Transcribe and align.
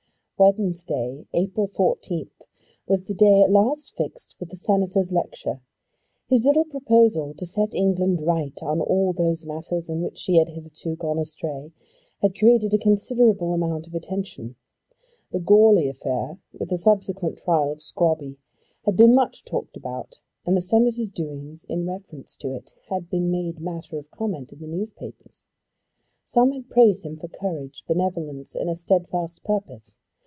Wednesday, 0.57 1.27
April 1.33 1.67
14th, 1.67 2.47
was 2.87 3.03
the 3.03 3.13
day 3.13 3.41
at 3.43 3.51
last 3.51 3.95
fixed 3.95 4.35
for 4.39 4.45
the 4.45 4.57
Senator's 4.57 5.11
lecture. 5.13 5.61
His 6.29 6.43
little 6.45 6.65
proposal 6.65 7.35
to 7.35 7.45
set 7.45 7.75
England 7.75 8.21
right 8.23 8.57
on 8.63 8.81
all 8.81 9.13
those 9.13 9.45
matters 9.45 9.87
in 9.87 10.01
which 10.01 10.17
she 10.17 10.37
had 10.37 10.49
hitherto 10.49 10.95
gone 10.95 11.19
astray 11.19 11.71
had 12.23 12.35
created 12.35 12.73
a 12.73 12.79
considerable 12.79 13.53
amount 13.53 13.85
of 13.85 13.93
attention. 13.93 14.55
The 15.31 15.37
Goarly 15.39 15.87
affair 15.87 16.39
with 16.53 16.69
the 16.69 16.75
subsequent 16.79 17.37
trial 17.37 17.71
of 17.71 17.83
Scrobby 17.83 18.37
had 18.85 18.97
been 18.97 19.13
much 19.13 19.45
talked 19.45 19.77
about, 19.77 20.21
and 20.43 20.57
the 20.57 20.61
Senator's 20.61 21.11
doings 21.11 21.65
in 21.69 21.85
reference 21.85 22.35
to 22.37 22.51
it 22.55 22.73
had 22.89 23.11
been 23.11 23.29
made 23.29 23.59
matter 23.61 23.99
of 23.99 24.09
comment 24.09 24.51
in 24.53 24.57
the 24.59 24.65
newspapers. 24.65 25.43
Some 26.25 26.51
had 26.51 26.67
praised 26.67 27.05
him 27.05 27.17
for 27.17 27.27
courage, 27.27 27.83
benevolence, 27.87 28.55
and 28.55 28.71
a 28.71 28.73
steadfast 28.73 29.43
purpose. 29.43 29.97